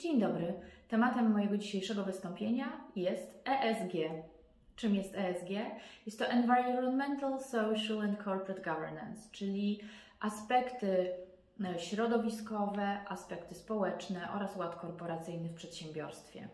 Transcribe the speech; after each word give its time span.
Dzień 0.00 0.20
dobry. 0.20 0.54
Tematem 0.88 1.32
mojego 1.32 1.58
dzisiejszego 1.58 2.04
wystąpienia 2.04 2.66
jest 2.96 3.42
ESG. 3.44 3.92
Czym 4.76 4.94
jest 4.94 5.14
ESG? 5.14 5.50
Jest 6.06 6.18
to 6.18 6.26
Environmental, 6.26 7.40
Social 7.40 8.00
and 8.00 8.24
Corporate 8.24 8.62
Governance, 8.62 9.28
czyli 9.32 9.80
aspekty 10.20 11.12
e, 11.64 11.78
środowiskowe, 11.78 12.98
aspekty 13.08 13.54
społeczne 13.54 14.28
oraz 14.34 14.56
ład 14.56 14.76
korporacyjny 14.76 15.48
w 15.48 15.54
przedsiębiorstwie. 15.54 16.48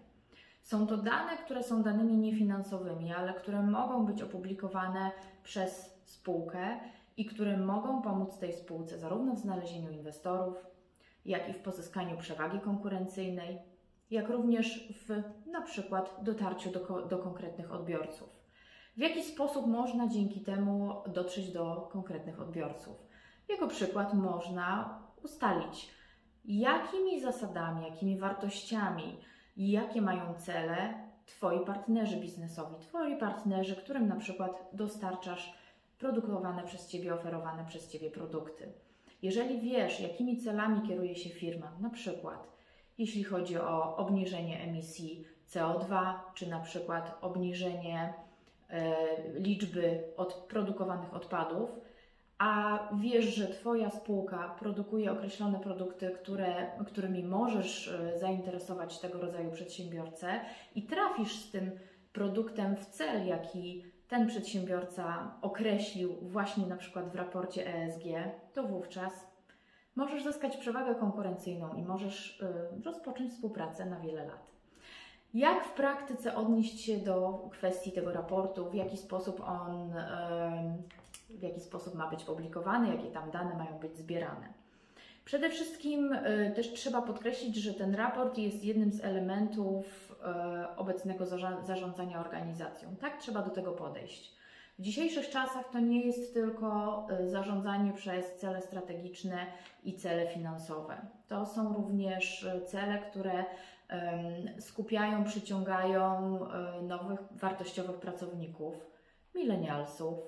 Są 0.62 0.86
to 0.86 0.96
dane, 0.96 1.36
które 1.36 1.62
są 1.62 1.82
danymi 1.82 2.16
niefinansowymi, 2.16 3.12
ale 3.12 3.34
które 3.34 3.62
mogą 3.62 4.06
być 4.06 4.22
opublikowane 4.22 5.10
przez 5.42 6.00
spółkę 6.04 6.80
i 7.16 7.26
które 7.26 7.56
mogą 7.56 8.02
pomóc 8.02 8.38
tej 8.38 8.52
spółce 8.52 8.98
zarówno 8.98 9.34
w 9.34 9.38
znalezieniu 9.38 9.90
inwestorów, 9.90 10.75
jak 11.26 11.48
i 11.48 11.52
w 11.52 11.58
pozyskaniu 11.58 12.16
przewagi 12.18 12.60
konkurencyjnej, 12.60 13.58
jak 14.10 14.28
również 14.28 14.92
w 14.92 15.22
na 15.50 15.60
przykład 15.60 16.16
dotarciu 16.22 16.70
do, 16.70 17.06
do 17.08 17.18
konkretnych 17.18 17.72
odbiorców. 17.72 18.28
W 18.96 18.98
jaki 18.98 19.22
sposób 19.22 19.66
można 19.66 20.08
dzięki 20.08 20.40
temu 20.40 21.02
dotrzeć 21.06 21.52
do 21.52 21.88
konkretnych 21.92 22.40
odbiorców? 22.40 22.96
Jako 23.48 23.66
przykład 23.68 24.14
można 24.14 24.98
ustalić, 25.24 25.90
jakimi 26.44 27.20
zasadami, 27.20 27.84
jakimi 27.84 28.18
wartościami 28.18 29.20
i 29.56 29.70
jakie 29.70 30.02
mają 30.02 30.34
cele 30.34 31.06
Twoi 31.26 31.64
partnerzy 31.64 32.16
biznesowi, 32.16 32.74
Twoi 32.80 33.16
partnerzy, 33.16 33.76
którym 33.76 34.08
na 34.08 34.16
przykład 34.16 34.68
dostarczasz 34.72 35.54
produkowane 35.98 36.62
przez 36.62 36.88
Ciebie, 36.88 37.14
oferowane 37.14 37.64
przez 37.64 37.88
Ciebie 37.88 38.10
produkty. 38.10 38.72
Jeżeli 39.26 39.60
wiesz, 39.60 40.00
jakimi 40.00 40.36
celami 40.36 40.88
kieruje 40.88 41.16
się 41.16 41.30
firma, 41.30 41.72
na 41.80 41.90
przykład 41.90 42.56
jeśli 42.98 43.24
chodzi 43.24 43.58
o 43.58 43.96
obniżenie 43.96 44.60
emisji 44.60 45.24
CO2, 45.50 46.12
czy 46.34 46.50
na 46.50 46.60
przykład 46.60 47.18
obniżenie 47.20 48.14
e, 48.70 48.94
liczby 49.40 50.02
produkowanych 50.48 51.14
odpadów, 51.14 51.70
a 52.38 52.78
wiesz, 53.00 53.24
że 53.24 53.48
Twoja 53.48 53.90
spółka 53.90 54.56
produkuje 54.58 55.12
określone 55.12 55.60
produkty, 55.60 56.10
które, 56.10 56.70
którymi 56.86 57.24
możesz 57.24 57.88
e, 57.88 58.18
zainteresować 58.18 58.98
tego 58.98 59.20
rodzaju 59.20 59.50
przedsiębiorcę 59.50 60.40
i 60.74 60.82
trafisz 60.82 61.36
z 61.36 61.50
tym 61.50 61.70
produktem 62.12 62.76
w 62.76 62.86
cel, 62.86 63.26
jaki 63.26 63.84
ten 64.08 64.26
przedsiębiorca 64.26 65.34
określił 65.42 66.16
właśnie 66.22 66.66
na 66.66 66.76
przykład 66.76 67.08
w 67.08 67.14
raporcie 67.14 67.74
ESG, 67.74 68.04
to 68.54 68.62
wówczas 68.62 69.26
możesz 69.96 70.24
zyskać 70.24 70.56
przewagę 70.56 70.94
konkurencyjną 70.94 71.74
i 71.74 71.82
możesz 71.82 72.40
y, 72.40 72.84
rozpocząć 72.84 73.32
współpracę 73.32 73.86
na 73.86 74.00
wiele 74.00 74.24
lat. 74.24 74.46
Jak 75.34 75.64
w 75.64 75.74
praktyce 75.74 76.36
odnieść 76.36 76.80
się 76.80 76.98
do 76.98 77.48
kwestii 77.52 77.92
tego 77.92 78.12
raportu, 78.12 78.70
w 78.70 78.74
jaki 78.74 78.96
sposób 78.96 79.40
on, 79.40 79.94
w 81.30 81.42
jaki 81.42 81.60
sposób 81.60 81.94
ma 81.94 82.10
być 82.10 82.24
publikowany, 82.24 82.88
jakie 82.88 83.10
tam 83.10 83.30
dane 83.30 83.54
mają 83.54 83.78
być 83.78 83.96
zbierane? 83.96 84.52
Przede 85.24 85.50
wszystkim 85.50 86.12
y, 86.12 86.52
też 86.56 86.72
trzeba 86.72 87.02
podkreślić, 87.02 87.56
że 87.56 87.74
ten 87.74 87.94
raport 87.94 88.38
jest 88.38 88.64
jednym 88.64 88.92
z 88.92 89.04
elementów 89.04 90.05
y, 90.05 90.05
obecnego 90.76 91.26
zarządzania 91.62 92.20
organizacją. 92.20 92.96
Tak 92.96 93.16
trzeba 93.18 93.42
do 93.42 93.50
tego 93.50 93.72
podejść. 93.72 94.36
W 94.78 94.82
dzisiejszych 94.82 95.30
czasach 95.30 95.70
to 95.70 95.80
nie 95.80 96.06
jest 96.06 96.34
tylko 96.34 97.06
y, 97.20 97.28
zarządzanie 97.28 97.92
przez 97.92 98.34
cele 98.34 98.60
strategiczne 98.60 99.46
i 99.84 99.94
cele 99.94 100.26
finansowe. 100.26 100.96
To 101.28 101.46
są 101.46 101.74
również 101.74 102.48
cele, 102.66 102.98
które 102.98 103.44
skupiają, 104.58 105.24
przyciągają 105.24 106.38
nowych 106.82 107.20
wartościowych 107.30 107.96
pracowników, 107.96 108.74
milenialsów. 109.34 110.18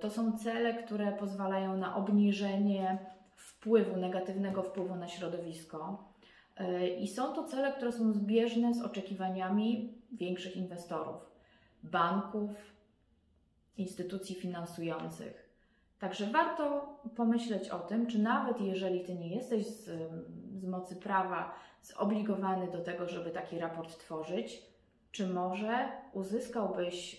To 0.00 0.10
są 0.10 0.38
cele, 0.38 0.74
które 0.74 1.12
pozwalają 1.12 1.76
na 1.76 1.96
obniżenie 1.96 2.98
wpływu, 3.36 3.96
negatywnego 3.96 4.62
wpływu 4.62 4.96
na 4.96 5.08
środowisko. 5.08 6.04
E, 6.56 6.88
I 6.88 7.08
są 7.08 7.34
to 7.34 7.44
cele, 7.44 7.72
które 7.72 7.92
są 7.92 8.12
zbieżne 8.12 8.74
z 8.74 8.82
oczekiwaniami 8.82 9.94
większych 10.12 10.56
inwestorów, 10.56 11.30
banków, 11.82 12.50
instytucji 13.76 14.34
finansujących. 14.34 15.46
Także 15.98 16.26
warto 16.26 16.88
pomyśleć 17.16 17.68
o 17.68 17.78
tym, 17.78 18.06
czy 18.06 18.18
nawet 18.18 18.60
jeżeli 18.60 19.04
Ty 19.04 19.14
nie 19.14 19.34
jesteś 19.34 19.66
z, 19.66 19.84
z 20.60 20.64
mocy 20.64 20.96
prawa 20.96 21.54
zobligowany 21.82 22.70
do 22.70 22.80
tego, 22.80 23.08
żeby 23.08 23.30
taki 23.30 23.58
raport 23.58 23.98
tworzyć, 23.98 24.62
czy 25.12 25.28
może 25.28 25.88
uzyskałbyś 26.12 27.14
y, 27.14 27.18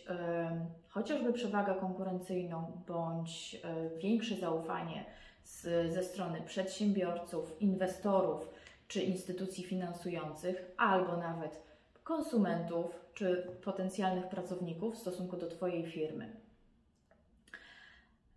chociażby 0.87 1.33
przewagę 1.33 1.75
konkurencyjną 1.75 2.83
bądź 2.87 3.61
y, 3.95 3.99
większe 3.99 4.35
zaufanie 4.35 5.05
z, 5.43 5.61
ze 5.93 6.03
strony 6.03 6.41
przedsiębiorców, 6.41 7.61
inwestorów 7.61 8.49
czy 8.87 9.01
instytucji 9.01 9.63
finansujących, 9.63 10.71
albo 10.77 11.17
nawet 11.17 11.63
konsumentów 12.03 13.05
czy 13.13 13.47
potencjalnych 13.63 14.29
pracowników 14.29 14.95
w 14.95 14.97
stosunku 14.97 15.37
do 15.37 15.47
Twojej 15.47 15.85
firmy. 15.85 16.35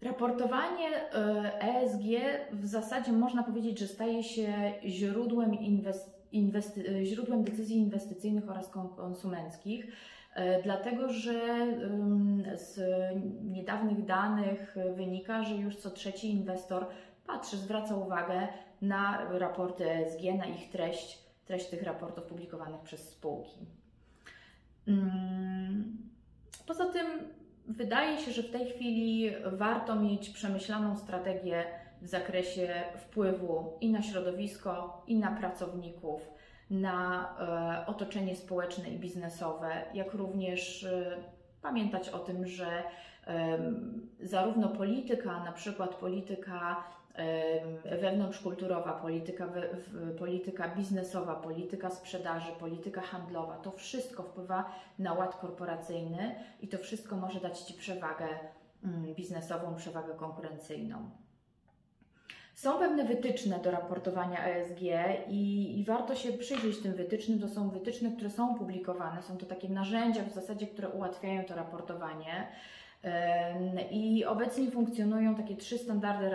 Raportowanie 0.03 1.12
ESG 1.61 2.05
w 2.53 2.66
zasadzie 2.66 3.12
można 3.12 3.43
powiedzieć, 3.43 3.78
że 3.78 3.87
staje 3.87 4.22
się 4.22 4.72
źródłem, 4.84 5.50
inwesty- 6.33 7.05
źródłem 7.05 7.44
decyzji 7.44 7.77
inwestycyjnych 7.77 8.50
oraz 8.50 8.71
konsumenckich, 8.97 9.87
e, 10.34 10.62
dlatego 10.62 11.09
że 11.09 11.67
z 12.55 12.81
niedawnych 13.43 14.05
danych 14.05 14.77
wynika, 14.97 15.44
że 15.44 15.55
już 15.55 15.77
co 15.77 15.91
trzeci 15.91 16.31
inwestor 16.31 16.87
patrzy, 17.33 17.57
zwraca 17.57 17.97
uwagę 17.97 18.49
na 18.83 19.29
raporty 19.39 19.91
ESG, 19.91 20.23
na 20.39 20.47
ich 20.47 20.71
treść, 20.71 21.19
treść 21.45 21.67
tych 21.67 21.83
raportów 21.83 22.25
publikowanych 22.25 22.81
przez 22.81 23.11
spółki. 23.11 23.67
Mm, 24.89 25.99
poza 26.67 26.87
tym 26.87 27.07
wydaje 27.69 28.19
się, 28.19 28.33
że 28.33 28.43
w 28.43 28.51
tej 28.51 28.71
chwili 28.71 29.31
warto 29.53 29.97
mieć 29.97 30.31
przemyślaną 30.31 30.97
strategię 30.97 31.65
w 32.03 32.07
zakresie 32.07 32.83
wpływu 32.99 33.79
i 33.81 33.91
na 33.91 34.03
środowisko, 34.03 35.03
i 35.07 35.17
na 35.17 35.31
pracowników, 35.31 36.31
na 36.71 37.29
e, 37.41 37.87
otoczenie 37.87 38.37
społeczne 38.37 38.91
i 38.91 38.99
biznesowe, 38.99 39.85
jak 39.95 40.15
również 40.15 40.85
e, 40.85 41.17
pamiętać 41.62 42.09
o 42.09 42.19
tym, 42.19 42.47
że 42.47 42.83
zarówno 44.21 44.69
polityka, 44.69 45.45
na 45.45 45.53
przykład 45.53 45.95
polityka 45.95 46.85
wewnątrzkulturowa, 48.00 48.93
polityka, 48.93 49.48
polityka 50.19 50.69
biznesowa, 50.69 51.34
polityka 51.34 51.91
sprzedaży, 51.91 52.53
polityka 52.60 53.00
handlowa, 53.00 53.56
to 53.56 53.71
wszystko 53.71 54.22
wpływa 54.22 54.72
na 54.98 55.12
ład 55.12 55.37
korporacyjny 55.37 56.34
i 56.60 56.69
to 56.69 56.78
wszystko 56.78 57.16
może 57.16 57.41
dać 57.41 57.60
Ci 57.60 57.75
przewagę 57.75 58.26
mm, 58.84 59.15
biznesową, 59.15 59.75
przewagę 59.76 60.15
konkurencyjną. 60.15 61.10
Są 62.54 62.78
pewne 62.78 63.04
wytyczne 63.04 63.59
do 63.59 63.70
raportowania 63.70 64.47
ESG 64.47 64.81
i, 65.28 65.78
i, 65.81 65.84
warto 65.84 66.15
się 66.15 66.32
przyjrzeć 66.32 66.82
tym 66.82 66.94
wytycznym. 66.94 67.41
To 67.41 67.49
są 67.49 67.70
wytyczne, 67.70 68.10
które 68.10 68.31
są 68.31 68.54
publikowane, 68.54 69.22
są 69.22 69.37
to 69.37 69.47
takie 69.47 69.69
narzędzia 69.69 70.25
w 70.25 70.34
zasadzie, 70.34 70.66
które 70.66 70.88
ułatwiają 70.88 71.44
to 71.44 71.54
raportowanie. 71.54 72.47
I 73.91 74.25
obecnie 74.25 74.71
funkcjonują 74.71 75.34
takie 75.34 75.56
trzy 75.56 75.78
standardy 75.78 76.31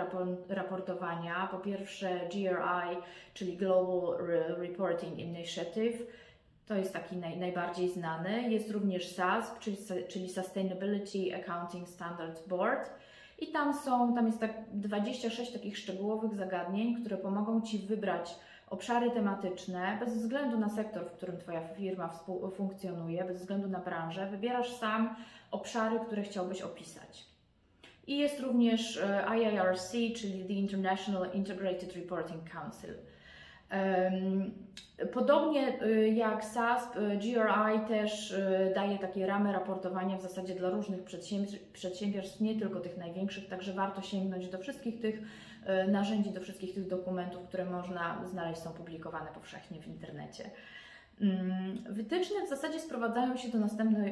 raportowania. 0.48 1.48
Po 1.50 1.58
pierwsze 1.58 2.20
GRI, 2.32 2.96
czyli 3.34 3.56
Global 3.56 4.26
Reporting 4.58 5.18
Initiative. 5.18 6.06
To 6.66 6.74
jest 6.74 6.92
taki 6.92 7.16
naj, 7.16 7.38
najbardziej 7.38 7.88
znany. 7.88 8.50
Jest 8.50 8.70
również 8.70 9.08
SASB, 9.08 9.58
czyli, 9.60 9.76
czyli 10.08 10.28
Sustainability 10.28 11.36
Accounting 11.36 11.88
Standards 11.88 12.48
Board. 12.48 12.90
I 13.38 13.46
tam 13.46 13.74
są, 13.74 14.14
tam 14.14 14.26
jest 14.26 14.40
tak 14.40 14.52
26 14.72 15.52
takich 15.52 15.78
szczegółowych 15.78 16.34
zagadnień, 16.34 17.00
które 17.00 17.16
pomogą 17.16 17.62
Ci 17.62 17.78
wybrać 17.78 18.34
obszary 18.66 19.10
tematyczne, 19.10 19.96
bez 20.00 20.14
względu 20.14 20.58
na 20.58 20.68
sektor, 20.68 21.04
w 21.06 21.12
którym 21.12 21.38
Twoja 21.38 21.68
firma 21.68 22.08
funkcjonuje, 22.56 23.24
bez 23.24 23.40
względu 23.40 23.68
na 23.68 23.78
branżę, 23.78 24.30
wybierasz 24.30 24.72
sam 24.72 25.16
obszary, 25.50 26.00
które 26.06 26.22
chciałbyś 26.22 26.62
opisać. 26.62 27.26
I 28.06 28.18
jest 28.18 28.40
również 28.40 28.96
e, 28.96 29.26
IIRC, 29.36 29.92
czyli 30.16 30.44
The 30.44 30.52
International 30.52 31.32
Integrated 31.32 31.96
Reporting 31.96 32.50
Council. 32.50 32.94
Podobnie 35.12 35.80
e, 35.82 36.08
jak 36.08 36.44
SASP, 36.44 36.96
e, 36.96 37.16
GRI 37.16 37.88
też 37.88 38.34
daje 38.74 38.98
takie 38.98 39.26
ramy 39.26 39.52
raportowania 39.52 40.16
w 40.16 40.22
zasadzie 40.22 40.54
dla 40.54 40.70
różnych 40.70 41.00
przedsiębiorstw, 41.72 42.40
nie 42.40 42.58
tylko 42.58 42.80
tych 42.80 42.96
największych, 42.96 43.48
także 43.48 43.72
warto 43.72 44.02
sięgnąć 44.02 44.48
do 44.48 44.58
wszystkich 44.58 45.00
tych 45.00 45.22
e, 45.66 45.88
narzędzi 45.88 46.30
do 46.30 46.40
wszystkich 46.40 46.74
tych 46.74 46.86
dokumentów, 46.86 47.48
które 47.48 47.64
można 47.64 48.26
znaleźć, 48.26 48.60
są 48.60 48.70
publikowane 48.70 49.26
powszechnie 49.34 49.80
w 49.80 49.86
internecie. 49.86 50.50
Mm, 51.20 51.84
wytyczne 51.90 52.46
w 52.46 52.48
zasadzie 52.48 52.80
sprowadzają 52.80 53.36
się 53.36 53.48
do 53.48 53.58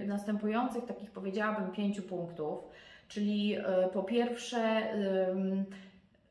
następujących, 0.06 0.84
takich 0.84 1.10
powiedziałabym, 1.10 1.70
pięciu 1.70 2.02
punktów. 2.02 2.58
Czyli 3.08 3.56
e, 3.56 3.62
po 3.92 4.02
pierwsze, 4.02 4.82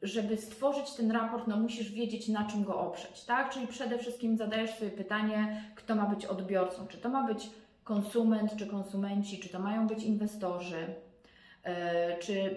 żeby 0.04 0.38
stworzyć 0.38 0.94
ten 0.94 1.12
raport, 1.12 1.48
no 1.48 1.58
musisz 1.58 1.92
wiedzieć, 1.92 2.28
na 2.28 2.48
czym 2.48 2.64
go 2.64 2.80
oprzeć, 2.80 3.26
tak? 3.26 3.50
Czyli 3.54 3.68
przede 3.68 3.98
wszystkim 3.98 4.38
zadajesz 4.38 4.76
sobie 4.76 4.92
pytanie, 4.92 5.64
kto 5.76 5.96
ma 5.96 6.06
być 6.06 6.26
odbiorcą. 6.26 6.88
Czy 6.88 6.98
to 6.98 7.10
ma 7.10 7.28
być 7.28 7.50
konsument, 7.84 8.56
czy 8.56 8.68
konsumenci, 8.68 9.40
czy 9.40 9.50
to 9.50 9.60
mają 9.60 9.88
być 9.88 10.04
inwestorzy, 10.04 10.86
e, 11.64 12.18
czy, 12.18 12.56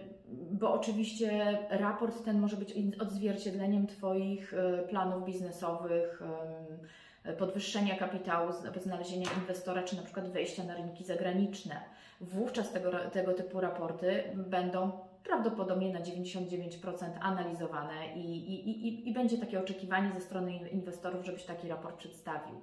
bo 0.52 0.72
oczywiście 0.72 1.58
raport 1.70 2.24
ten 2.24 2.38
może 2.38 2.56
być 2.56 2.74
odzwierciedleniem 3.00 3.86
Twoich 3.86 4.54
e, 4.54 4.78
planów 4.82 5.24
biznesowych, 5.24 6.22
podwyższenia 7.38 7.96
kapitału, 7.96 8.52
znalezienia 8.82 9.28
inwestora, 9.40 9.82
czy 9.82 9.96
na 9.96 10.02
przykład 10.02 10.28
wejścia 10.28 10.64
na 10.64 10.74
rynki 10.74 11.04
zagraniczne. 11.04 11.80
Wówczas 12.20 12.72
tego, 12.72 12.90
tego 13.12 13.32
typu 13.32 13.60
raporty 13.60 14.22
będą 14.34 14.90
prawdopodobnie 15.26 15.92
na 15.92 16.00
99% 16.00 17.06
analizowane 17.20 18.14
i, 18.16 18.54
i, 18.54 18.88
i, 18.88 19.08
i 19.08 19.12
będzie 19.12 19.38
takie 19.38 19.60
oczekiwanie 19.60 20.12
ze 20.14 20.20
strony 20.20 20.68
inwestorów, 20.68 21.24
żebyś 21.24 21.44
taki 21.44 21.68
raport 21.68 21.96
przedstawił. 21.96 22.60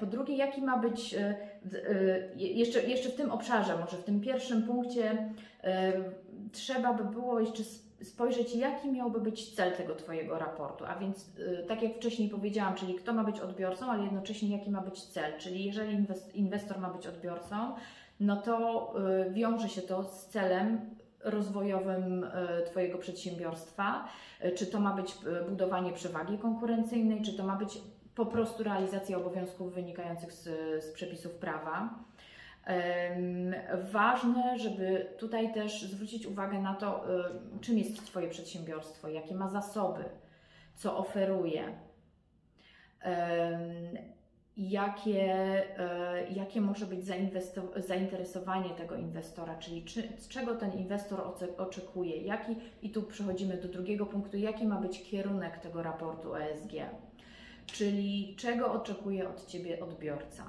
Po 0.00 0.06
drugie, 0.06 0.36
jaki 0.36 0.62
ma 0.62 0.78
być, 0.78 1.14
e, 1.14 1.18
e, 1.18 2.34
jeszcze, 2.36 2.82
jeszcze 2.82 3.08
w 3.08 3.14
tym 3.14 3.30
obszarze, 3.30 3.78
może 3.78 3.96
w 3.96 4.04
tym 4.04 4.20
pierwszym 4.20 4.62
punkcie, 4.62 5.32
trzeba 6.52 6.92
by 6.92 7.04
było 7.04 7.40
jeszcze 7.40 7.62
spojrzeć, 8.02 8.54
jaki 8.54 8.92
miałby 8.92 9.20
być 9.20 9.54
cel 9.54 9.72
tego 9.72 9.94
Twojego 9.94 10.38
raportu. 10.38 10.84
A 10.86 10.96
więc, 10.98 11.30
e, 11.38 11.62
tak 11.62 11.82
jak 11.82 11.94
wcześniej 11.94 12.28
powiedziałam, 12.28 12.74
czyli 12.74 12.94
kto 12.94 13.12
ma 13.12 13.24
być 13.24 13.40
odbiorcą, 13.40 13.86
ale 13.86 14.02
jednocześnie 14.02 14.56
jaki 14.56 14.70
ma 14.70 14.80
być 14.80 15.02
cel. 15.02 15.38
Czyli 15.38 15.64
jeżeli 15.64 16.06
inwestor 16.34 16.78
ma 16.78 16.90
być 16.90 17.06
odbiorcą, 17.06 17.74
no 18.20 18.36
to 18.36 18.94
wiąże 19.30 19.68
się 19.68 19.82
to 19.82 20.04
z 20.04 20.26
celem 20.26 20.80
rozwojowym 21.24 22.26
Twojego 22.66 22.98
przedsiębiorstwa. 22.98 24.08
Czy 24.56 24.66
to 24.66 24.80
ma 24.80 24.94
być 24.94 25.14
budowanie 25.48 25.92
przewagi 25.92 26.38
konkurencyjnej, 26.38 27.22
czy 27.22 27.36
to 27.36 27.44
ma 27.44 27.56
być 27.56 27.78
po 28.14 28.26
prostu 28.26 28.64
realizacja 28.64 29.16
obowiązków 29.16 29.74
wynikających 29.74 30.32
z, 30.32 30.44
z 30.84 30.92
przepisów 30.92 31.34
prawa. 31.34 31.94
Ważne, 33.92 34.58
żeby 34.58 35.06
tutaj 35.18 35.54
też 35.54 35.82
zwrócić 35.82 36.26
uwagę 36.26 36.58
na 36.58 36.74
to, 36.74 37.04
czym 37.60 37.78
jest 37.78 38.06
Twoje 38.06 38.28
przedsiębiorstwo, 38.28 39.08
jakie 39.08 39.34
ma 39.34 39.48
zasoby, 39.48 40.04
co 40.74 40.98
oferuje, 40.98 41.64
jakie, 44.58 45.32
e, 45.78 46.30
jakie 46.30 46.60
może 46.60 46.86
być 46.86 47.04
zainteresowanie 47.76 48.70
tego 48.70 48.96
inwestora, 48.96 49.58
czyli 49.58 49.84
czy, 49.84 50.02
z 50.16 50.28
czego 50.28 50.54
ten 50.54 50.72
inwestor 50.72 51.20
oczekuje, 51.58 52.16
jaki, 52.16 52.56
i 52.82 52.90
tu 52.90 53.02
przechodzimy 53.02 53.56
do 53.56 53.68
drugiego 53.68 54.06
punktu, 54.06 54.36
jaki 54.36 54.66
ma 54.66 54.80
być 54.80 55.02
kierunek 55.02 55.58
tego 55.58 55.82
raportu 55.82 56.34
ESG 56.34 56.72
czyli 57.72 58.34
czego 58.38 58.72
oczekuje 58.72 59.28
od 59.28 59.46
Ciebie 59.46 59.80
odbiorca. 59.80 60.44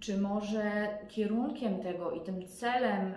Czy 0.00 0.18
może 0.18 0.88
kierunkiem 1.08 1.82
tego 1.82 2.10
i 2.10 2.20
tym 2.20 2.46
celem 2.48 3.12
y, 3.12 3.14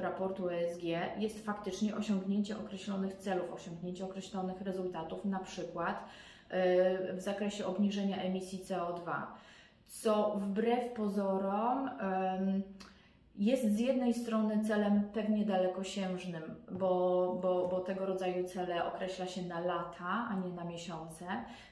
raportu 0.00 0.48
ESG 0.48 0.82
jest 1.18 1.44
faktycznie 1.44 1.96
osiągnięcie 1.96 2.58
określonych 2.58 3.14
celów, 3.14 3.52
osiągnięcie 3.52 4.04
określonych 4.04 4.60
rezultatów, 4.60 5.24
na 5.24 5.38
przykład 5.38 6.04
w 7.14 7.20
zakresie 7.20 7.66
obniżenia 7.66 8.22
emisji 8.22 8.64
CO2, 8.64 9.22
co 9.86 10.36
wbrew 10.36 10.92
pozorom 10.92 11.88
y, 11.88 11.90
jest 13.38 13.72
z 13.72 13.78
jednej 13.78 14.14
strony 14.14 14.64
celem 14.64 15.02
pewnie 15.14 15.44
dalekosiężnym, 15.44 16.42
bo, 16.70 17.38
bo, 17.42 17.68
bo 17.68 17.80
tego 17.80 18.06
rodzaju 18.06 18.48
cele 18.48 18.84
określa 18.84 19.26
się 19.26 19.42
na 19.42 19.60
lata, 19.60 20.28
a 20.30 20.34
nie 20.44 20.52
na 20.52 20.64
miesiące. 20.64 21.24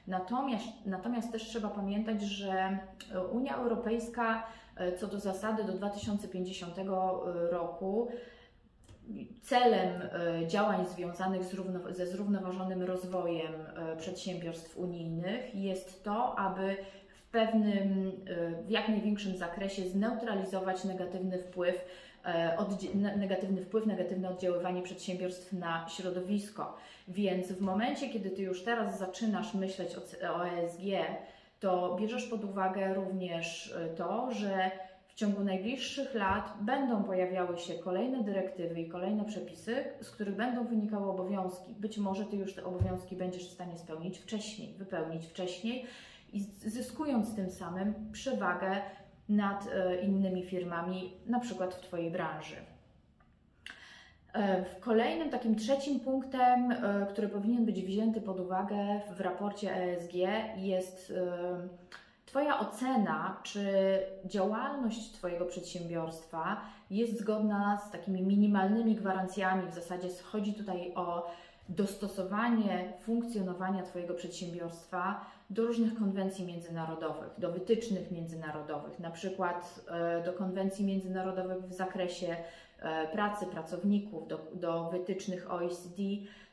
Natomiast, 0.07 0.65
natomiast 0.85 1.31
też 1.31 1.43
trzeba 1.43 1.69
pamiętać, 1.69 2.21
że 2.21 2.77
Unia 3.31 3.55
Europejska 3.55 4.43
e, 4.75 4.97
co 4.97 5.07
do 5.07 5.19
zasady 5.19 5.63
do 5.63 5.73
2050 5.73 6.75
roku 7.51 8.07
celem 9.41 10.01
e, 10.01 10.47
działań 10.47 10.85
związanych 10.85 11.43
ze 11.89 12.07
zrównoważonym 12.07 12.83
rozwojem 12.83 13.53
e, 13.53 13.95
przedsiębiorstw 13.97 14.77
unijnych 14.77 15.55
jest 15.55 16.03
to, 16.03 16.39
aby 16.39 16.77
pewnym, 17.31 18.07
y, 18.07 18.63
w 18.63 18.69
jak 18.69 18.89
największym 18.89 19.37
zakresie 19.37 19.89
zneutralizować 19.89 20.83
negatywny 20.83 21.37
wpływ, 21.37 21.85
e, 22.25 22.57
negatywny 23.17 23.61
wpływ, 23.61 23.85
negatywne 23.85 24.29
oddziaływanie 24.29 24.81
przedsiębiorstw 24.81 25.53
na 25.53 25.89
środowisko. 25.89 26.77
Więc 27.07 27.51
w 27.51 27.61
momencie, 27.61 28.09
kiedy 28.09 28.29
Ty 28.29 28.41
już 28.41 28.63
teraz 28.63 28.99
zaczynasz 28.99 29.53
myśleć 29.53 29.95
o 30.35 30.47
ESG, 30.47 30.81
to 31.59 31.97
bierzesz 31.99 32.27
pod 32.27 32.43
uwagę 32.43 32.93
również 32.93 33.75
to, 33.97 34.31
że 34.31 34.71
w 34.96 34.96
ciągu 35.17 35.43
najbliższych 35.43 36.13
lat 36.13 36.53
będą 36.61 37.03
pojawiały 37.03 37.57
się 37.57 37.73
kolejne 37.73 38.23
dyrektywy 38.23 38.81
i 38.81 38.89
kolejne 38.89 39.25
przepisy, 39.25 39.83
z 40.01 40.09
których 40.11 40.35
będą 40.35 40.63
wynikały 40.63 41.09
obowiązki. 41.09 41.73
Być 41.73 41.97
może 41.97 42.25
Ty 42.25 42.35
już 42.35 42.53
te 42.53 42.65
obowiązki 42.65 43.15
będziesz 43.15 43.49
w 43.49 43.53
stanie 43.53 43.77
spełnić 43.77 44.17
wcześniej, 44.17 44.73
wypełnić 44.73 45.25
wcześniej, 45.25 45.85
i 46.33 46.43
zyskując 46.65 47.35
tym 47.35 47.51
samym 47.51 48.11
przewagę 48.11 48.81
nad 49.29 49.67
e, 49.73 50.01
innymi 50.01 50.43
firmami, 50.43 51.13
na 51.25 51.39
przykład 51.39 51.75
w 51.75 51.81
Twojej 51.81 52.11
branży. 52.11 52.55
E, 54.33 54.65
w 54.65 54.79
kolejnym, 54.79 55.29
takim 55.29 55.55
trzecim 55.55 55.99
punktem, 55.99 56.71
e, 56.71 57.07
który 57.09 57.29
powinien 57.29 57.65
być 57.65 57.81
wzięty 57.81 58.21
pod 58.21 58.39
uwagę 58.39 59.01
w 59.15 59.21
raporcie 59.21 59.75
ESG, 59.75 60.13
jest 60.57 61.13
Twoja 62.27 62.59
ocena, 62.59 63.39
czy 63.43 63.69
działalność 64.25 65.11
Twojego 65.11 65.45
przedsiębiorstwa 65.45 66.61
jest 66.91 67.19
zgodna 67.19 67.81
z 67.87 67.91
takimi 67.91 68.21
minimalnymi 68.21 68.95
gwarancjami. 68.95 69.71
W 69.71 69.75
zasadzie 69.75 70.07
chodzi 70.31 70.53
tutaj 70.53 70.93
o 70.95 71.31
dostosowanie 71.69 72.93
funkcjonowania 73.05 73.83
Twojego 73.83 74.13
przedsiębiorstwa 74.13 75.25
do 75.49 75.65
różnych 75.67 75.99
konwencji 75.99 76.45
międzynarodowych, 76.45 77.29
do 77.37 77.51
wytycznych 77.51 78.11
międzynarodowych, 78.11 78.99
na 78.99 79.11
przykład 79.11 79.79
e, 79.87 80.23
do 80.23 80.33
konwencji 80.33 80.85
międzynarodowych 80.85 81.63
w 81.63 81.73
zakresie 81.73 82.35
e, 82.79 83.07
pracy 83.07 83.45
pracowników, 83.45 84.27
do, 84.27 84.51
do 84.53 84.89
wytycznych 84.89 85.51
OECD, 85.51 86.03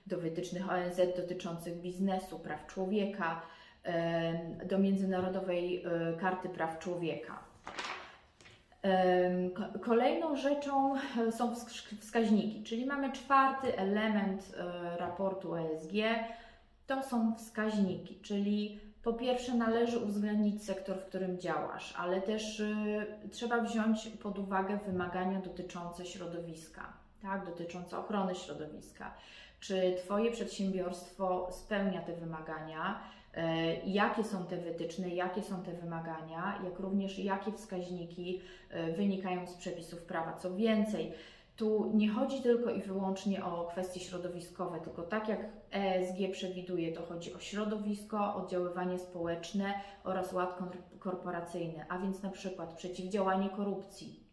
do 0.06 0.18
wytycznych 0.18 0.70
ONZ 0.70 1.00
dotyczących 1.16 1.80
biznesu, 1.80 2.38
praw 2.38 2.66
człowieka, 2.66 3.42
do 4.64 4.78
Międzynarodowej 4.78 5.84
Karty 6.20 6.48
Praw 6.48 6.78
Człowieka. 6.78 7.38
Kolejną 9.80 10.36
rzeczą 10.36 10.94
są 11.30 11.54
wskaźniki, 12.00 12.62
czyli 12.62 12.86
mamy 12.86 13.12
czwarty 13.12 13.78
element 13.78 14.56
raportu 14.98 15.54
ESG, 15.54 15.92
to 16.86 17.02
są 17.02 17.34
wskaźniki, 17.34 18.18
czyli 18.22 18.80
po 19.02 19.12
pierwsze 19.12 19.54
należy 19.54 19.98
uwzględnić 19.98 20.64
sektor, 20.64 20.96
w 20.96 21.04
którym 21.04 21.38
działasz, 21.38 21.94
ale 21.98 22.20
też 22.20 22.62
trzeba 23.30 23.60
wziąć 23.60 24.08
pod 24.08 24.38
uwagę 24.38 24.78
wymagania 24.86 25.40
dotyczące 25.40 26.06
środowiska, 26.06 26.92
tak, 27.22 27.46
dotyczące 27.46 27.98
ochrony 27.98 28.34
środowiska. 28.34 29.14
Czy 29.60 29.96
Twoje 29.98 30.30
przedsiębiorstwo 30.30 31.48
spełnia 31.52 32.02
te 32.02 32.12
wymagania? 32.12 33.00
Y, 33.36 33.40
jakie 33.86 34.24
są 34.24 34.46
te 34.46 34.56
wytyczne, 34.56 35.08
jakie 35.08 35.42
są 35.42 35.62
te 35.62 35.72
wymagania, 35.72 36.60
jak 36.64 36.78
również 36.78 37.18
jakie 37.18 37.52
wskaźniki 37.52 38.40
y, 38.90 38.92
wynikają 38.92 39.46
z 39.46 39.54
przepisów 39.54 40.02
prawa. 40.02 40.32
Co 40.32 40.54
więcej, 40.54 41.12
tu 41.56 41.90
nie 41.94 42.08
chodzi 42.08 42.42
tylko 42.42 42.70
i 42.70 42.82
wyłącznie 42.82 43.44
o 43.44 43.64
kwestie 43.64 44.00
środowiskowe, 44.00 44.80
tylko 44.80 45.02
tak 45.02 45.28
jak 45.28 45.40
ESG 45.70 46.32
przewiduje, 46.32 46.92
to 46.92 47.02
chodzi 47.02 47.34
o 47.34 47.38
środowisko, 47.38 48.34
oddziaływanie 48.34 48.98
społeczne 48.98 49.74
oraz 50.04 50.32
ład 50.32 50.58
korporacyjny, 50.98 51.84
a 51.88 51.98
więc 51.98 52.22
na 52.22 52.30
przykład 52.30 52.74
przeciwdziałanie 52.74 53.48
korupcji, 53.48 54.24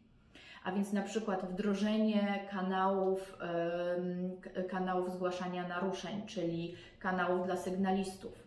a 0.63 0.71
więc 0.71 0.93
na 0.93 1.01
przykład 1.01 1.45
wdrożenie 1.45 2.47
kanałów, 2.51 3.37
kanałów 4.69 5.11
zgłaszania 5.11 5.67
naruszeń, 5.67 6.21
czyli 6.25 6.75
kanałów 6.99 7.45
dla 7.45 7.57
sygnalistów, 7.57 8.40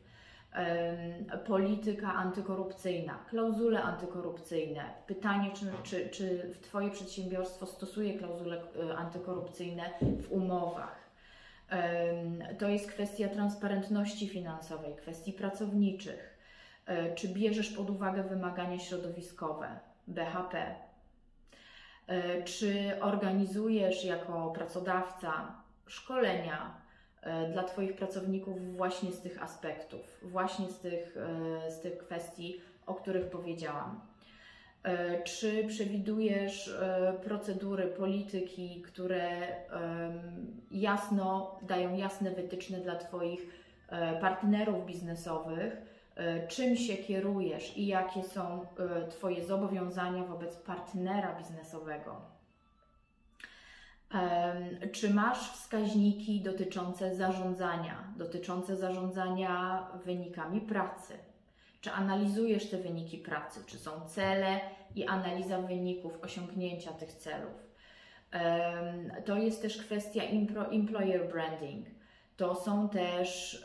polityka 1.46 2.14
antykorupcyjna, 2.14 3.18
klauzule 3.30 3.82
antykorupcyjne. 3.82 4.84
Pytanie, 5.06 5.50
czy, 5.54 5.66
czy, 5.82 6.08
czy 6.08 6.54
Twoje 6.62 6.90
przedsiębiorstwo 6.90 7.66
stosuje 7.66 8.18
klauzule 8.18 8.56
e, 8.56 8.96
antykorupcyjne 8.96 9.82
w 10.22 10.32
umowach. 10.32 11.04
To 12.58 12.68
jest 12.68 12.88
kwestia 12.88 13.28
transparentności 13.28 14.28
finansowej, 14.28 14.96
kwestii 14.96 15.32
pracowniczych. 15.32 16.38
E, 16.86 17.14
czy 17.14 17.28
bierzesz 17.28 17.70
pod 17.70 17.90
uwagę 17.90 18.22
wymagania 18.22 18.78
środowiskowe, 18.78 19.68
BHP? 20.06 20.74
E, 22.06 22.42
czy 22.42 22.92
organizujesz 23.00 24.04
jako 24.04 24.50
pracodawca 24.50 25.54
szkolenia 25.86 26.83
dla 27.52 27.62
Twoich 27.62 27.96
pracowników 27.96 28.76
właśnie 28.76 29.12
z 29.12 29.20
tych 29.20 29.42
aspektów, 29.42 30.00
właśnie 30.22 30.68
z 30.70 30.78
tych, 30.78 31.16
z 31.68 31.80
tych 31.80 31.98
kwestii, 31.98 32.60
o 32.86 32.94
których 32.94 33.26
powiedziałam? 33.26 34.00
Czy 35.24 35.64
przewidujesz 35.66 36.78
procedury, 37.24 37.86
polityki, 37.86 38.82
które 38.82 39.46
jasno 40.70 41.58
dają 41.62 41.96
jasne 41.96 42.30
wytyczne 42.30 42.78
dla 42.78 42.96
Twoich 42.96 43.46
partnerów 44.20 44.86
biznesowych, 44.86 45.76
E, 46.16 46.46
czym 46.46 46.76
się 46.76 46.96
kierujesz 46.96 47.76
i 47.76 47.86
jakie 47.86 48.22
są 48.22 48.66
e, 48.78 49.08
Twoje 49.08 49.44
zobowiązania 49.44 50.24
wobec 50.24 50.56
partnera 50.56 51.34
biznesowego. 51.38 52.33
Czy 54.92 55.14
masz 55.14 55.52
wskaźniki 55.52 56.40
dotyczące 56.40 57.14
zarządzania, 57.14 58.12
dotyczące 58.16 58.76
zarządzania 58.76 59.86
wynikami 60.04 60.60
pracy? 60.60 61.14
Czy 61.80 61.90
analizujesz 61.90 62.70
te 62.70 62.76
wyniki 62.76 63.18
pracy? 63.18 63.60
Czy 63.66 63.78
są 63.78 63.90
cele 64.00 64.60
i 64.94 65.06
analiza 65.06 65.58
wyników 65.58 66.18
osiągnięcia 66.22 66.92
tych 66.92 67.12
celów? 67.12 67.74
To 69.24 69.36
jest 69.36 69.62
też 69.62 69.76
kwestia 69.78 70.22
employer 70.70 71.28
branding. 71.32 71.86
To 72.36 72.54
są 72.54 72.88
też, 72.88 73.62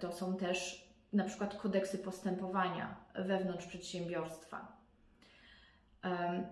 to 0.00 0.12
są 0.12 0.36
też 0.36 0.88
na 1.12 1.24
przykład 1.24 1.56
kodeksy 1.56 1.98
postępowania 1.98 2.96
wewnątrz 3.14 3.66
przedsiębiorstwa. 3.66 4.77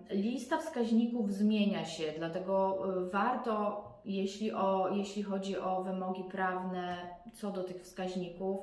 Lista 0.09 0.57
wskaźników 0.57 1.33
zmienia 1.33 1.85
się, 1.85 2.03
dlatego 2.17 2.83
e, 2.87 3.09
warto, 3.09 3.83
jeśli, 4.05 4.51
o, 4.51 4.89
jeśli 4.95 5.23
chodzi 5.23 5.57
o 5.57 5.83
wymogi 5.83 6.23
prawne 6.23 6.97
co 7.33 7.51
do 7.51 7.63
tych 7.63 7.81
wskaźników, 7.81 8.59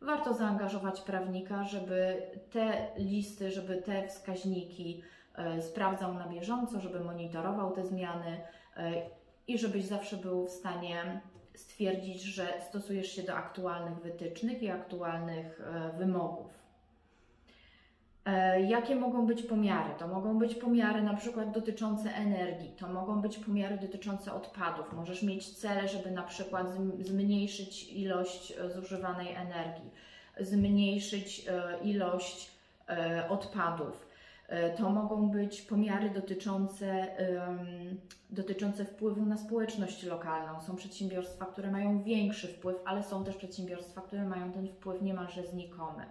warto 0.00 0.34
zaangażować 0.34 1.00
prawnika, 1.00 1.64
żeby 1.64 2.22
te 2.50 2.88
listy, 2.96 3.50
żeby 3.50 3.76
te 3.76 4.08
wskaźniki 4.08 5.02
e, 5.34 5.62
sprawdzał 5.62 6.14
na 6.14 6.28
bieżąco, 6.28 6.80
żeby 6.80 7.00
monitorował 7.00 7.72
te 7.72 7.84
zmiany 7.84 8.40
e, 8.76 8.92
i 9.48 9.58
żebyś 9.58 9.84
zawsze 9.84 10.16
był 10.16 10.46
w 10.46 10.50
stanie 10.50 11.20
stwierdzić, 11.54 12.22
że 12.22 12.46
stosujesz 12.68 13.12
się 13.12 13.22
do 13.22 13.34
aktualnych 13.34 13.98
wytycznych 13.98 14.62
i 14.62 14.70
aktualnych 14.70 15.62
wymogów. 15.98 16.55
E, 18.26 18.62
jakie 18.62 18.96
mogą 18.96 19.26
być 19.26 19.42
pomiary? 19.42 19.90
To 19.98 20.08
mogą 20.08 20.38
być 20.38 20.54
pomiary 20.54 21.02
na 21.02 21.14
przykład 21.14 21.50
dotyczące 21.50 22.14
energii, 22.14 22.70
to 22.78 22.88
mogą 22.88 23.20
być 23.20 23.38
pomiary 23.38 23.78
dotyczące 23.78 24.32
odpadów. 24.32 24.92
Możesz 24.92 25.22
mieć 25.22 25.50
cele, 25.56 25.88
żeby 25.88 26.10
na 26.10 26.22
przykład 26.22 26.66
zmniejszyć 27.00 27.92
ilość 27.92 28.52
e, 28.58 28.70
zużywanej 28.70 29.34
energii, 29.34 29.90
zmniejszyć 30.40 31.46
ilość 31.82 32.56
odpadów 33.28 34.06
E, 34.48 34.70
to 34.70 34.90
mogą 34.90 35.30
być 35.30 35.62
pomiary 35.62 36.10
dotyczące, 36.10 37.06
dotyczące 38.30 38.84
wpływu 38.84 39.26
na 39.26 39.36
społeczność 39.36 40.02
lokalną. 40.02 40.60
Są 40.60 40.76
przedsiębiorstwa, 40.76 41.46
które 41.46 41.70
mają 41.70 42.02
większy 42.02 42.48
wpływ, 42.48 42.76
ale 42.84 43.02
są 43.02 43.24
też 43.24 43.36
przedsiębiorstwa, 43.36 44.00
które 44.00 44.24
mają 44.24 44.52
ten 44.52 44.68
wpływ 44.68 45.02
niemalże 45.02 45.46
znikomy. 45.46 46.06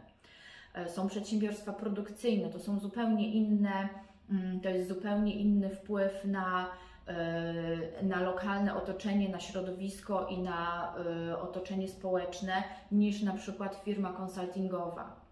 E, 0.75 0.89
są 0.89 1.07
przedsiębiorstwa 1.07 1.73
produkcyjne, 1.73 2.49
to 2.49 2.59
są 2.59 2.79
zupełnie 2.79 3.31
inne, 3.31 3.89
mm, 4.29 4.59
to 4.59 4.69
jest 4.69 4.87
zupełnie 4.87 5.35
inny 5.35 5.69
wpływ 5.69 6.25
na, 6.25 6.69
e, 7.07 8.03
na 8.03 8.21
lokalne 8.21 8.75
otoczenie, 8.75 9.29
na 9.29 9.39
środowisko 9.39 10.27
i 10.27 10.37
na 10.37 10.93
otoczenie 11.41 11.87
społeczne 11.87 12.63
niż 12.91 13.21
na 13.23 13.33
przykład 13.33 13.81
firma 13.85 14.13
konsultingowa. 14.13 15.25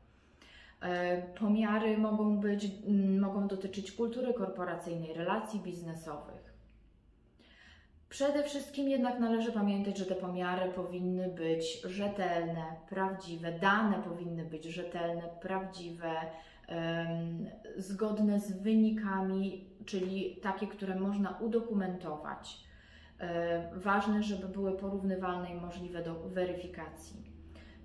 E, 0.82 1.22
pomiary 1.22 1.98
mogą, 1.98 2.38
być, 2.38 2.68
mogą 3.20 3.48
dotyczyć 3.48 3.92
kultury 3.92 4.34
korporacyjnej, 4.34 5.14
relacji 5.14 5.60
biznesowych. 5.60 6.53
Przede 8.14 8.44
wszystkim 8.44 8.90
jednak 8.90 9.20
należy 9.20 9.52
pamiętać, 9.52 9.98
że 9.98 10.06
te 10.06 10.16
pomiary 10.16 10.72
powinny 10.72 11.30
być 11.30 11.82
rzetelne, 11.82 12.66
prawdziwe, 12.90 13.60
dane 13.60 14.04
powinny 14.04 14.46
być 14.46 14.66
rzetelne, 14.66 15.22
prawdziwe, 15.42 16.12
zgodne 17.78 18.40
z 18.40 18.62
wynikami, 18.62 19.66
czyli 19.86 20.40
takie, 20.42 20.68
które 20.68 20.96
można 20.96 21.38
udokumentować. 21.40 22.64
E, 23.20 23.70
ważne, 23.76 24.24
żeby 24.24 24.48
były 24.48 24.72
porównywalne 24.72 25.52
i 25.52 25.56
możliwe 25.56 26.04
do 26.04 26.16
weryfikacji. 26.16 27.33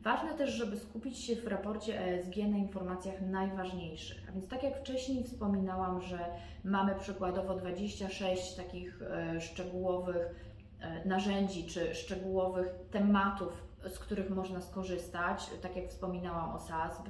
Ważne 0.09 0.35
też, 0.35 0.51
żeby 0.51 0.77
skupić 0.77 1.19
się 1.19 1.37
w 1.37 1.47
raporcie 1.47 2.01
ESG 2.01 2.37
na 2.37 2.57
informacjach 2.57 3.21
najważniejszych. 3.21 4.29
A 4.29 4.33
więc 4.33 4.49
tak 4.49 4.63
jak 4.63 4.81
wcześniej 4.81 5.25
wspominałam, 5.25 6.01
że 6.01 6.19
mamy 6.65 6.95
przykładowo 6.95 7.55
26 7.55 8.55
takich 8.55 9.03
e, 9.03 9.41
szczegółowych 9.41 10.35
e, 10.81 11.09
narzędzi 11.09 11.67
czy 11.67 11.95
szczegółowych 11.95 12.67
tematów, 12.91 13.53
z 13.89 13.99
których 13.99 14.31
można 14.31 14.61
skorzystać, 14.61 15.51
tak 15.63 15.77
jak 15.77 15.89
wspominałam 15.89 16.55
o 16.55 16.59
SASB, 16.59 17.09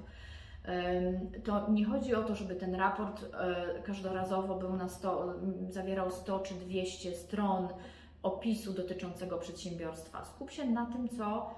to 1.44 1.70
nie 1.70 1.84
chodzi 1.84 2.14
o 2.14 2.24
to, 2.24 2.34
żeby 2.34 2.54
ten 2.54 2.74
raport 2.74 3.24
e, 3.24 3.82
każdorazowo 3.82 4.54
był 4.54 4.72
na 4.72 4.88
100, 4.88 5.34
zawierał 5.68 6.10
100 6.10 6.40
czy 6.40 6.54
200 6.54 7.12
stron 7.12 7.68
opisu 8.22 8.72
dotyczącego 8.72 9.38
przedsiębiorstwa. 9.38 10.24
Skup 10.24 10.50
się 10.50 10.64
na 10.64 10.86
tym, 10.86 11.08
co 11.08 11.54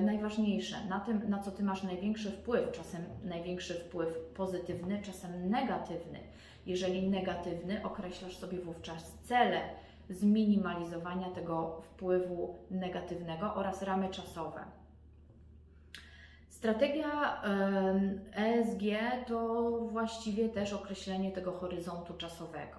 najważniejsze, 0.00 0.76
na 0.88 1.00
tym, 1.00 1.30
na 1.30 1.38
co 1.38 1.50
Ty 1.50 1.62
masz 1.62 1.82
największy 1.82 2.30
wpływ, 2.30 2.72
czasem 2.72 3.02
największy 3.24 3.74
wpływ 3.74 4.18
pozytywny, 4.34 5.02
czasem 5.02 5.50
negatywny. 5.50 6.18
Jeżeli 6.66 7.08
negatywny, 7.10 7.84
określasz 7.84 8.36
sobie 8.36 8.60
wówczas 8.60 9.18
cele 9.22 9.60
zminimalizowania 10.10 11.30
tego 11.30 11.80
wpływu 11.82 12.58
negatywnego 12.70 13.54
oraz 13.54 13.82
ramy 13.82 14.08
czasowe. 14.08 14.64
Strategia 16.48 17.42
ESG 18.34 18.82
to 19.26 19.70
właściwie 19.92 20.48
też 20.48 20.72
określenie 20.72 21.32
tego 21.32 21.52
horyzontu 21.52 22.14
czasowego, 22.14 22.76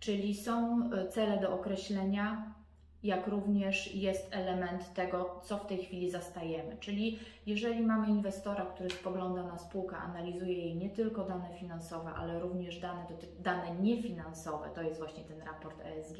czyli 0.00 0.34
są 0.34 0.80
e, 0.92 1.08
cele 1.08 1.40
do 1.40 1.54
określenia, 1.54 2.54
jak 3.02 3.26
również 3.26 3.94
jest 3.94 4.34
element 4.34 4.94
tego, 4.94 5.40
co 5.42 5.58
w 5.58 5.66
tej 5.66 5.78
chwili 5.78 6.10
zastajemy. 6.10 6.76
Czyli 6.80 7.18
jeżeli 7.46 7.82
mamy 7.82 8.08
inwestora, 8.08 8.66
który 8.66 8.90
spogląda 8.90 9.42
na 9.42 9.58
spółkę, 9.58 9.96
analizuje 9.96 10.52
jej 10.52 10.76
nie 10.76 10.90
tylko 10.90 11.24
dane 11.24 11.54
finansowe, 11.58 12.10
ale 12.10 12.40
również 12.40 12.78
dane, 12.78 13.06
dane 13.38 13.74
niefinansowe, 13.80 14.70
to 14.74 14.82
jest 14.82 14.98
właśnie 15.00 15.24
ten 15.24 15.40
raport 15.40 15.80
ESG, 15.80 16.18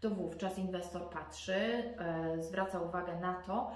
to 0.00 0.10
wówczas 0.10 0.58
inwestor 0.58 1.10
patrzy, 1.10 1.54
e, 1.54 2.42
zwraca 2.42 2.80
uwagę 2.80 3.20
na 3.20 3.34
to, 3.34 3.70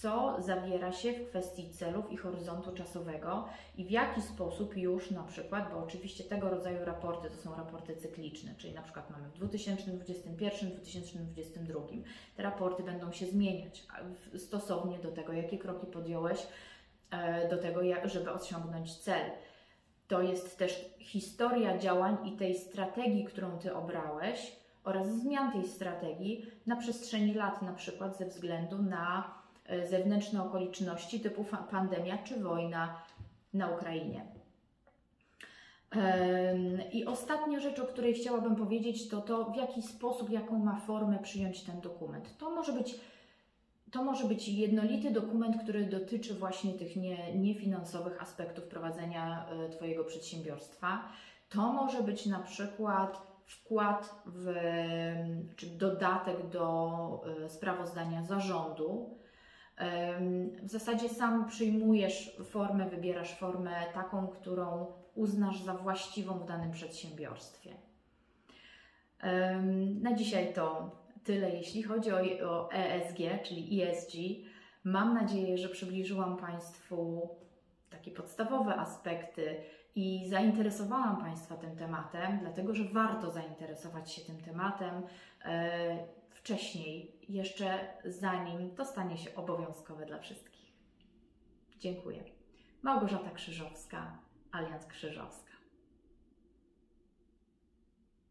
co 0.00 0.36
zawiera 0.42 0.92
się 0.92 1.12
w 1.12 1.28
kwestii 1.28 1.70
celów 1.70 2.12
i 2.12 2.16
horyzontu 2.16 2.72
czasowego 2.72 3.48
i 3.76 3.84
w 3.84 3.90
jaki 3.90 4.22
sposób 4.22 4.76
już 4.76 5.10
na 5.10 5.22
przykład, 5.22 5.72
bo 5.72 5.78
oczywiście 5.78 6.24
tego 6.24 6.50
rodzaju 6.50 6.84
raporty 6.84 7.30
to 7.30 7.36
są 7.36 7.56
raporty 7.56 7.96
cykliczne, 7.96 8.54
czyli 8.58 8.74
na 8.74 8.82
przykład 8.82 9.10
mamy 9.10 9.28
w 9.28 9.32
2021, 9.32 10.70
2022. 10.70 11.80
Te 12.36 12.42
raporty 12.42 12.82
będą 12.82 13.12
się 13.12 13.26
zmieniać 13.26 13.86
stosownie 14.36 14.98
do 14.98 15.12
tego, 15.12 15.32
jakie 15.32 15.58
kroki 15.58 15.86
podjąłeś 15.86 16.46
e, 17.10 17.48
do 17.48 17.58
tego, 17.58 17.80
żeby 18.04 18.30
osiągnąć 18.30 18.96
cel. 18.96 19.30
To 20.08 20.22
jest 20.22 20.58
też 20.58 20.94
historia 20.98 21.78
działań 21.78 22.16
i 22.28 22.36
tej 22.36 22.54
strategii, 22.54 23.24
którą 23.24 23.58
Ty 23.58 23.74
obrałeś 23.74 24.56
oraz 24.84 25.20
zmian 25.20 25.52
tej 25.52 25.68
strategii 25.68 26.46
na 26.66 26.76
przestrzeni 26.76 27.34
lat, 27.34 27.62
na 27.62 27.72
przykład 27.72 28.18
ze 28.18 28.26
względu 28.26 28.82
na 28.82 29.41
zewnętrzne 29.90 30.44
okoliczności 30.44 31.20
typu 31.20 31.44
pandemia 31.70 32.18
czy 32.18 32.40
wojna 32.40 33.02
na 33.54 33.70
Ukrainie. 33.70 34.24
I 36.92 37.04
ostatnia 37.04 37.60
rzecz, 37.60 37.78
o 37.78 37.86
której 37.86 38.14
chciałabym 38.14 38.56
powiedzieć, 38.56 39.08
to 39.08 39.20
to, 39.20 39.44
w 39.44 39.56
jaki 39.56 39.82
sposób, 39.82 40.30
jaką 40.30 40.58
ma 40.58 40.76
formę 40.76 41.18
przyjąć 41.18 41.62
ten 41.62 41.80
dokument. 41.80 42.38
To 42.38 42.50
może 42.50 42.72
być, 42.72 43.00
to 43.90 44.04
może 44.04 44.24
być 44.24 44.48
jednolity 44.48 45.10
dokument, 45.10 45.56
który 45.62 45.86
dotyczy 45.86 46.34
właśnie 46.34 46.72
tych 46.72 46.96
nie, 46.96 47.34
niefinansowych 47.34 48.22
aspektów 48.22 48.64
prowadzenia 48.64 49.46
e, 49.46 49.68
Twojego 49.68 50.04
przedsiębiorstwa. 50.04 51.08
To 51.48 51.72
może 51.72 52.02
być 52.02 52.26
na 52.26 52.38
przykład 52.38 53.32
wkład 53.46 54.22
w, 54.26 54.54
czy 55.56 55.66
dodatek 55.66 56.48
do 56.48 57.24
e, 57.44 57.48
sprawozdania 57.48 58.22
zarządu. 58.22 59.21
W 60.62 60.68
zasadzie 60.68 61.08
sam 61.08 61.46
przyjmujesz 61.46 62.36
formę, 62.44 62.90
wybierasz 62.90 63.34
formę 63.34 63.70
taką, 63.94 64.26
którą 64.26 64.86
uznasz 65.14 65.62
za 65.62 65.74
właściwą 65.74 66.38
w 66.38 66.44
danym 66.44 66.70
przedsiębiorstwie. 66.70 67.70
Na 70.00 70.14
dzisiaj 70.14 70.52
to 70.54 70.90
tyle, 71.24 71.50
jeśli 71.50 71.82
chodzi 71.82 72.10
o, 72.42 72.72
ESG, 72.72 73.18
czyli 73.42 73.82
ESG. 73.82 74.12
Mam 74.84 75.14
nadzieję, 75.14 75.58
że 75.58 75.68
przybliżyłam 75.68 76.36
Państwu 76.36 77.28
takie 77.90 78.10
podstawowe 78.10 78.76
aspekty 78.76 79.56
i 79.94 80.28
zainteresowałam 80.28 81.16
Państwa 81.16 81.56
tym 81.56 81.76
tematem, 81.76 82.38
dlatego 82.40 82.74
że 82.74 82.84
warto 82.84 83.30
zainteresować 83.30 84.12
się 84.12 84.22
tym 84.22 84.36
tematem 84.36 85.02
e, 85.44 85.98
wcześniej, 86.42 87.16
jeszcze 87.28 87.94
zanim 88.04 88.74
to 88.74 88.84
stanie 88.84 89.18
się 89.18 89.34
obowiązkowe 89.34 90.06
dla 90.06 90.18
wszystkich. 90.18 90.72
Dziękuję. 91.78 92.24
Małgorzata 92.82 93.30
Krzyżowska, 93.30 94.18
Alianz 94.52 94.86
Krzyżowska. 94.86 95.51